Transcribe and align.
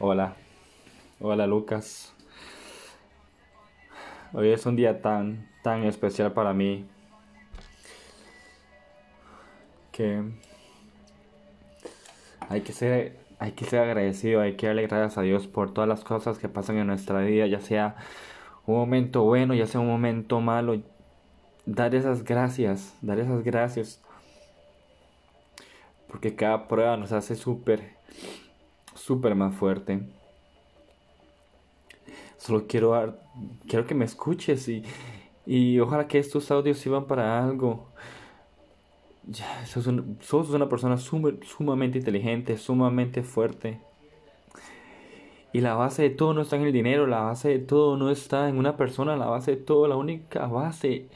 Hola, 0.00 0.36
hola 1.18 1.48
Lucas. 1.48 2.14
Hoy 4.32 4.52
es 4.52 4.64
un 4.64 4.76
día 4.76 5.02
tan, 5.02 5.50
tan 5.64 5.82
especial 5.82 6.32
para 6.32 6.52
mí 6.52 6.86
que 9.90 10.22
hay 12.48 12.60
que 12.60 12.72
ser, 12.72 13.18
hay 13.40 13.52
que 13.52 13.64
ser 13.64 13.80
agradecido, 13.80 14.40
hay 14.40 14.54
que 14.54 14.68
darle 14.68 14.86
gracias 14.86 15.18
a 15.18 15.22
Dios 15.22 15.48
por 15.48 15.74
todas 15.74 15.88
las 15.88 16.04
cosas 16.04 16.38
que 16.38 16.48
pasan 16.48 16.76
en 16.76 16.86
nuestra 16.86 17.20
vida, 17.22 17.48
ya 17.48 17.58
sea 17.58 17.96
un 18.66 18.76
momento 18.76 19.24
bueno, 19.24 19.52
ya 19.54 19.66
sea 19.66 19.80
un 19.80 19.88
momento 19.88 20.40
malo. 20.40 20.80
Dar 21.66 21.96
esas 21.96 22.22
gracias, 22.22 22.96
dar 23.02 23.18
esas 23.18 23.42
gracias. 23.42 24.00
Porque 26.06 26.36
cada 26.36 26.68
prueba 26.68 26.96
nos 26.96 27.10
hace 27.10 27.34
súper, 27.34 27.96
súper 29.08 29.34
más 29.34 29.54
fuerte. 29.54 30.02
Solo 32.36 32.66
quiero, 32.66 33.16
quiero 33.66 33.86
que 33.86 33.94
me 33.94 34.04
escuches 34.04 34.68
y, 34.68 34.84
y 35.46 35.80
ojalá 35.80 36.06
que 36.06 36.18
estos 36.18 36.50
audios 36.50 36.78
sirvan 36.78 37.06
para 37.06 37.42
algo. 37.42 37.88
Sos, 39.64 40.50
una 40.50 40.68
persona 40.68 40.98
sumamente 40.98 41.98
inteligente, 41.98 42.58
sumamente 42.58 43.22
fuerte. 43.22 43.80
Y 45.54 45.62
la 45.62 45.74
base 45.74 46.02
de 46.02 46.10
todo 46.10 46.34
no 46.34 46.42
está 46.42 46.56
en 46.56 46.62
el 46.62 46.72
dinero, 46.72 47.06
la 47.06 47.22
base 47.22 47.48
de 47.48 47.58
todo 47.60 47.96
no 47.96 48.10
está 48.10 48.50
en 48.50 48.58
una 48.58 48.76
persona, 48.76 49.16
la 49.16 49.26
base 49.26 49.52
de 49.52 49.56
todo, 49.56 49.88
la 49.88 49.96
única 49.96 50.46
base, 50.46 51.08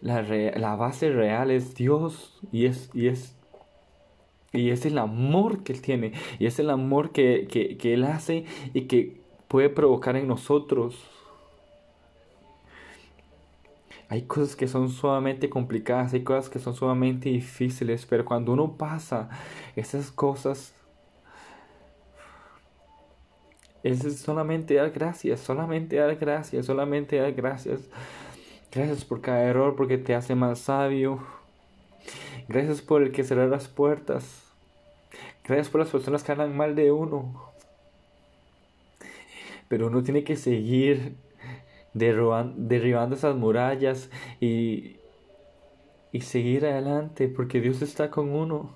la, 0.00 0.22
la 0.22 0.76
base 0.76 1.10
real 1.10 1.50
es 1.50 1.74
Dios 1.74 2.40
y 2.50 2.64
es, 2.64 2.88
y 2.94 3.08
es, 3.08 3.35
y 4.56 4.70
es 4.70 4.86
el 4.86 4.98
amor 4.98 5.62
que 5.62 5.72
Él 5.72 5.82
tiene, 5.82 6.12
y 6.38 6.46
es 6.46 6.58
el 6.58 6.70
amor 6.70 7.12
que, 7.12 7.46
que, 7.50 7.76
que 7.76 7.94
Él 7.94 8.04
hace 8.04 8.44
y 8.74 8.82
que 8.82 9.20
puede 9.48 9.68
provocar 9.68 10.16
en 10.16 10.28
nosotros. 10.28 10.98
Hay 14.08 14.22
cosas 14.22 14.54
que 14.54 14.68
son 14.68 14.88
sumamente 14.88 15.50
complicadas, 15.50 16.12
hay 16.12 16.22
cosas 16.22 16.48
que 16.48 16.60
son 16.60 16.74
sumamente 16.74 17.28
difíciles, 17.28 18.06
pero 18.06 18.24
cuando 18.24 18.52
uno 18.52 18.76
pasa 18.76 19.28
esas 19.74 20.12
cosas, 20.12 20.72
es 23.82 24.20
solamente 24.20 24.74
dar 24.74 24.90
gracias, 24.90 25.40
solamente 25.40 25.96
dar 25.96 26.14
gracias, 26.16 26.66
solamente 26.66 27.16
dar 27.16 27.32
gracias. 27.32 27.80
Gracias 28.72 29.04
por 29.04 29.20
cada 29.20 29.42
error 29.42 29.74
porque 29.76 29.98
te 29.98 30.14
hace 30.14 30.34
más 30.34 30.58
sabio. 30.58 31.20
Gracias 32.48 32.82
por 32.82 33.02
el 33.02 33.12
que 33.12 33.24
cerrar 33.24 33.48
las 33.48 33.68
puertas. 33.68 34.45
Gracias 35.46 35.68
por 35.68 35.80
las 35.80 35.90
personas 35.90 36.24
que 36.24 36.32
hablan 36.32 36.56
mal 36.56 36.74
de 36.74 36.90
uno. 36.90 37.52
Pero 39.68 39.86
uno 39.86 40.02
tiene 40.02 40.24
que 40.24 40.34
seguir 40.34 41.16
derribando 41.92 43.14
esas 43.14 43.36
murallas 43.36 44.10
y, 44.40 44.96
y 46.10 46.20
seguir 46.22 46.66
adelante 46.66 47.28
porque 47.28 47.60
Dios 47.60 47.80
está 47.80 48.10
con 48.10 48.30
uno. 48.30 48.74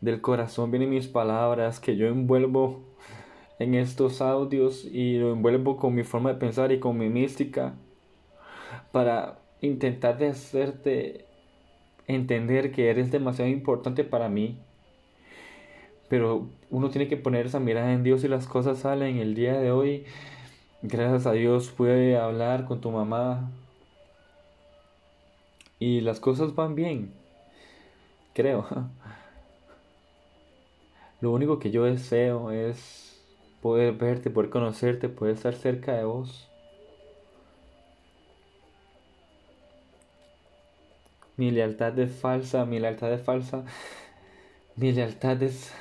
Del 0.00 0.20
corazón 0.20 0.72
vienen 0.72 0.90
mis 0.90 1.06
palabras 1.06 1.78
que 1.78 1.96
yo 1.96 2.08
envuelvo 2.08 2.80
en 3.60 3.76
estos 3.76 4.20
audios 4.20 4.84
y 4.84 5.18
lo 5.18 5.32
envuelvo 5.32 5.76
con 5.76 5.94
mi 5.94 6.02
forma 6.02 6.32
de 6.32 6.40
pensar 6.40 6.72
y 6.72 6.80
con 6.80 6.98
mi 6.98 7.08
mística 7.08 7.74
para 8.90 9.38
intentar 9.60 10.18
de 10.18 10.28
hacerte 10.28 11.31
entender 12.06 12.72
que 12.72 12.90
eres 12.90 13.10
demasiado 13.10 13.50
importante 13.50 14.04
para 14.04 14.28
mí 14.28 14.58
pero 16.12 16.50
uno 16.68 16.90
tiene 16.90 17.08
que 17.08 17.16
poner 17.16 17.46
esa 17.46 17.58
mirada 17.58 17.94
en 17.94 18.02
Dios 18.02 18.22
y 18.22 18.28
las 18.28 18.46
cosas 18.46 18.80
salen. 18.80 19.16
El 19.16 19.34
día 19.34 19.58
de 19.58 19.70
hoy, 19.70 20.04
gracias 20.82 21.24
a 21.24 21.32
Dios, 21.32 21.70
pude 21.70 22.18
hablar 22.18 22.66
con 22.66 22.82
tu 22.82 22.90
mamá 22.90 23.50
y 25.78 26.02
las 26.02 26.20
cosas 26.20 26.54
van 26.54 26.74
bien, 26.74 27.14
creo. 28.34 28.66
Lo 31.22 31.32
único 31.32 31.58
que 31.58 31.70
yo 31.70 31.84
deseo 31.84 32.50
es 32.50 33.18
poder 33.62 33.94
verte, 33.94 34.28
poder 34.28 34.50
conocerte, 34.50 35.08
poder 35.08 35.36
estar 35.36 35.54
cerca 35.54 35.94
de 35.94 36.04
vos. 36.04 36.51
Mi 41.42 41.50
lealtad 41.50 41.98
es 41.98 42.12
falsa, 42.12 42.64
mi 42.64 42.78
lealtad 42.78 43.12
es 43.12 43.20
falsa, 43.20 43.64
mi 44.76 44.92
lealtad 44.92 45.42
es 45.42 45.72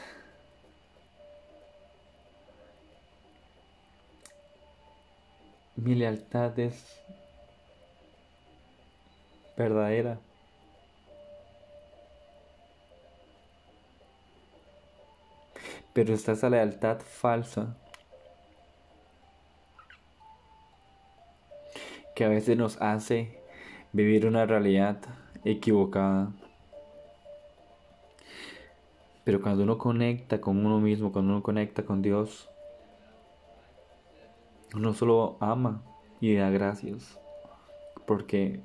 mi 5.75 5.93
lealtad 5.93 6.57
es 6.57 6.83
verdadera. 9.55 10.17
Pero 15.93 16.15
está 16.15 16.31
esa 16.31 16.49
lealtad 16.49 17.01
falsa 17.01 17.77
que 22.15 22.25
a 22.25 22.29
veces 22.29 22.57
nos 22.57 22.81
hace 22.81 23.39
vivir 23.93 24.25
una 24.25 24.47
realidad 24.47 24.97
equivocada. 25.43 26.31
Pero 29.23 29.41
cuando 29.41 29.63
uno 29.63 29.77
conecta 29.77 30.41
con 30.41 30.65
uno 30.65 30.79
mismo, 30.79 31.11
cuando 31.11 31.31
uno 31.33 31.43
conecta 31.43 31.83
con 31.83 32.01
Dios, 32.01 32.49
uno 34.73 34.93
solo 34.93 35.37
ama 35.39 35.81
y 36.19 36.35
da 36.35 36.49
gracias. 36.49 37.17
Porque 38.05 38.61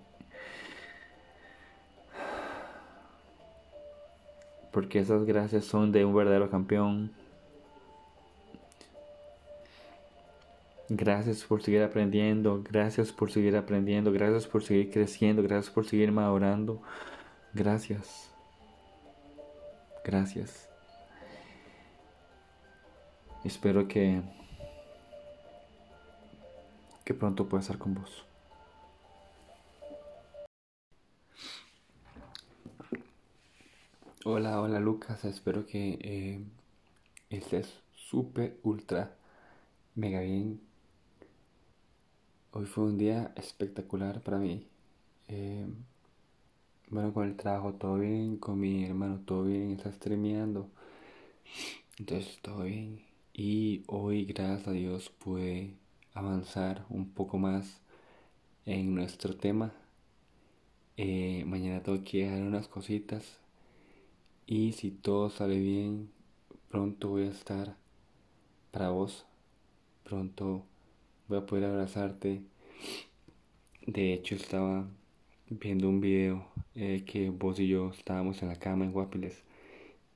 porque 4.72 4.98
esas 4.98 5.24
gracias 5.24 5.64
son 5.64 5.90
de 5.90 6.04
un 6.04 6.14
verdadero 6.14 6.50
campeón. 6.50 7.10
Gracias 10.88 11.42
por 11.42 11.62
seguir 11.62 11.82
aprendiendo, 11.82 12.62
gracias 12.62 13.10
por 13.10 13.32
seguir 13.32 13.56
aprendiendo, 13.56 14.12
gracias 14.12 14.46
por 14.46 14.62
seguir 14.62 14.90
creciendo, 14.90 15.42
gracias 15.42 15.74
por 15.74 15.84
seguir 15.86 16.12
madurando. 16.12 16.80
Gracias. 17.54 18.30
Gracias. 20.04 20.68
Espero 23.44 23.88
que 23.88 24.22
que 27.04 27.14
pronto 27.14 27.48
pueda 27.48 27.62
estar 27.62 27.78
con 27.78 27.94
vos. 27.94 28.24
Hola, 34.24 34.60
hola 34.60 34.80
Lucas, 34.80 35.24
espero 35.24 35.66
que 35.66 35.98
eh, 36.00 36.40
estés 37.30 37.80
súper, 37.94 38.58
ultra, 38.64 39.16
mega 39.94 40.20
bien. 40.20 40.60
Hoy 42.58 42.64
fue 42.64 42.84
un 42.84 42.96
día 42.96 43.34
espectacular 43.36 44.22
para 44.22 44.38
mí. 44.38 44.66
Eh, 45.28 45.66
bueno, 46.88 47.12
con 47.12 47.28
el 47.28 47.36
trabajo 47.36 47.74
todo 47.74 47.98
bien, 47.98 48.38
con 48.38 48.58
mi 48.58 48.86
hermano 48.86 49.20
todo 49.26 49.44
bien, 49.44 49.72
está 49.72 49.92
streameando. 49.92 50.66
Entonces 51.98 52.38
todo 52.40 52.62
bien. 52.62 53.02
Y 53.34 53.82
hoy, 53.88 54.24
gracias 54.24 54.68
a 54.68 54.72
Dios, 54.72 55.10
pude 55.10 55.74
avanzar 56.14 56.86
un 56.88 57.10
poco 57.10 57.36
más 57.36 57.82
en 58.64 58.94
nuestro 58.94 59.36
tema. 59.36 59.74
Eh, 60.96 61.44
mañana 61.46 61.82
tengo 61.82 62.02
que 62.04 62.24
dejar 62.24 62.40
unas 62.40 62.68
cositas 62.68 63.38
y 64.46 64.72
si 64.72 64.92
todo 64.92 65.28
sale 65.28 65.58
bien, 65.58 66.08
pronto 66.70 67.08
voy 67.10 67.24
a 67.24 67.30
estar 67.32 67.76
para 68.70 68.88
vos. 68.88 69.26
Pronto 70.04 70.64
voy 71.28 71.38
a 71.38 71.46
poder 71.46 71.64
abrazarte. 71.64 72.42
De 73.86 74.12
hecho, 74.12 74.34
estaba 74.34 74.86
viendo 75.48 75.88
un 75.88 76.00
video 76.00 76.46
eh, 76.74 77.04
que 77.06 77.30
vos 77.30 77.58
y 77.60 77.68
yo 77.68 77.90
estábamos 77.90 78.42
en 78.42 78.48
la 78.48 78.56
cama 78.56 78.84
en 78.84 78.92
Guapiles 78.92 79.44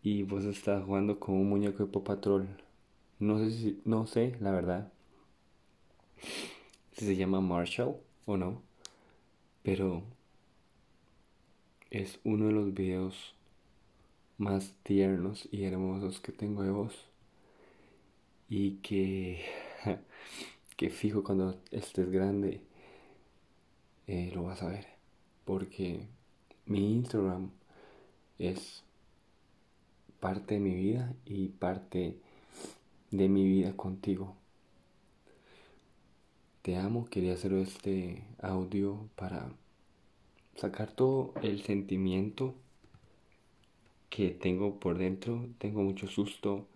y 0.02 0.22
vos 0.24 0.44
estabas 0.44 0.84
jugando 0.84 1.20
con 1.20 1.36
un 1.36 1.48
muñeco 1.48 1.84
de 1.84 1.92
Pop 1.92 2.06
Patrol. 2.06 2.48
No 3.18 3.38
sé 3.38 3.50
si, 3.50 3.80
no 3.84 4.06
sé, 4.06 4.36
la 4.40 4.52
verdad 4.52 4.92
si 7.00 7.06
se 7.06 7.16
llama 7.16 7.40
Marshall 7.40 7.96
o 8.26 8.36
no, 8.36 8.62
pero 9.62 10.02
es 11.90 12.20
uno 12.24 12.46
de 12.46 12.52
los 12.52 12.74
videos 12.74 13.34
más 14.38 14.74
tiernos 14.82 15.48
y 15.50 15.64
hermosos 15.64 16.20
que 16.20 16.32
tengo 16.32 16.62
de 16.62 16.70
vos 16.70 16.94
y 18.48 18.72
que, 18.82 19.44
que 20.80 20.88
fijo 20.88 21.22
cuando 21.22 21.60
estés 21.72 22.10
grande 22.10 22.62
eh, 24.06 24.32
lo 24.34 24.44
vas 24.44 24.62
a 24.62 24.68
ver 24.68 24.86
porque 25.44 26.06
mi 26.64 26.94
Instagram 26.94 27.50
es 28.38 28.82
parte 30.20 30.54
de 30.54 30.60
mi 30.60 30.74
vida 30.74 31.12
y 31.26 31.48
parte 31.48 32.16
de 33.10 33.28
mi 33.28 33.44
vida 33.44 33.76
contigo. 33.76 34.36
Te 36.62 36.78
amo, 36.78 37.04
quería 37.10 37.34
hacer 37.34 37.52
este 37.52 38.24
audio 38.40 39.06
para 39.16 39.52
sacar 40.56 40.92
todo 40.92 41.34
el 41.42 41.62
sentimiento 41.62 42.54
que 44.08 44.30
tengo 44.30 44.80
por 44.80 44.96
dentro. 44.96 45.46
Tengo 45.58 45.82
mucho 45.82 46.06
susto, 46.06 46.66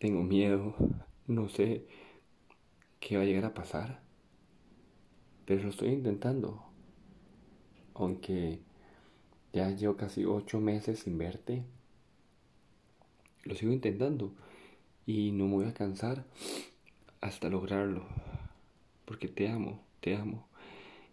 tengo 0.00 0.24
miedo, 0.24 0.74
no 1.28 1.48
sé 1.48 1.86
qué 3.00 3.16
va 3.16 3.22
a 3.22 3.26
llegar 3.26 3.44
a 3.44 3.54
pasar, 3.54 4.00
pero 5.44 5.62
lo 5.62 5.70
estoy 5.70 5.88
intentando. 5.88 6.62
Aunque 7.94 8.60
ya 9.52 9.70
llevo 9.70 9.96
casi 9.96 10.24
ocho 10.24 10.60
meses 10.60 11.00
sin 11.00 11.16
verte, 11.16 11.64
lo 13.44 13.54
sigo 13.54 13.72
intentando 13.72 14.32
y 15.06 15.30
no 15.32 15.46
me 15.46 15.54
voy 15.54 15.66
a 15.66 15.74
cansar 15.74 16.24
hasta 17.20 17.48
lograrlo, 17.48 18.04
porque 19.04 19.28
te 19.28 19.48
amo, 19.48 19.82
te 20.00 20.16
amo. 20.16 20.46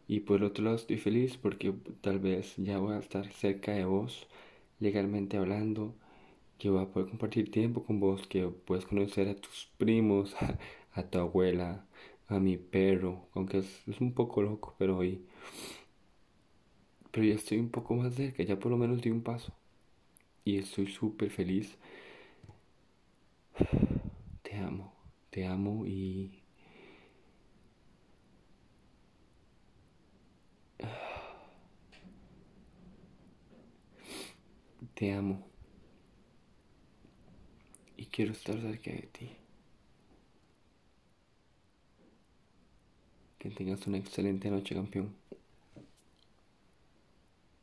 Y 0.07 0.21
por 0.21 0.43
otro 0.43 0.65
lado 0.65 0.75
estoy 0.75 0.97
feliz 0.97 1.37
porque 1.37 1.73
tal 2.01 2.19
vez 2.19 2.55
ya 2.57 2.79
voy 2.79 2.95
a 2.95 2.99
estar 2.99 3.31
cerca 3.31 3.71
de 3.71 3.85
vos, 3.85 4.27
legalmente 4.79 5.37
hablando, 5.37 5.95
que 6.57 6.69
voy 6.69 6.83
a 6.83 6.87
poder 6.87 7.09
compartir 7.09 7.51
tiempo 7.51 7.83
con 7.83 7.99
vos, 7.99 8.27
que 8.27 8.47
puedes 8.47 8.85
conocer 8.85 9.29
a 9.29 9.35
tus 9.35 9.69
primos, 9.77 10.35
a, 10.93 11.03
tu 11.03 11.19
abuela, 11.19 11.85
a 12.27 12.39
mi 12.39 12.57
perro, 12.57 13.27
aunque 13.33 13.59
es, 13.59 13.87
es 13.87 14.01
un 14.01 14.13
poco 14.13 14.41
loco, 14.41 14.75
pero 14.77 14.97
hoy... 14.97 15.25
Pero 17.11 17.25
ya 17.27 17.35
estoy 17.35 17.59
un 17.59 17.69
poco 17.69 17.93
más 17.95 18.15
cerca, 18.15 18.43
ya 18.43 18.57
por 18.59 18.71
lo 18.71 18.77
menos 18.77 19.01
di 19.01 19.11
un 19.11 19.21
paso. 19.21 19.53
Y 20.45 20.57
estoy 20.57 20.87
súper 20.87 21.29
feliz 21.29 21.77
te 24.41 24.55
amo, 24.57 24.93
te 25.29 25.45
amo 25.45 25.85
y... 25.85 26.43
Te 34.93 35.11
amo. 35.11 35.47
Y 37.97 38.05
quiero 38.05 38.33
estar 38.33 38.59
cerca 38.61 38.91
de 38.91 39.09
ti. 39.11 39.42
Que 43.43 43.49
tengas 43.49 43.85
una 43.87 43.97
excelente 43.97 44.49
noche, 44.49 44.73
campeón. 44.73 45.13